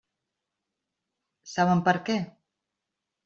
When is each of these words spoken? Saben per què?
Saben 1.53 1.85
per 1.89 1.95
què? 2.07 2.17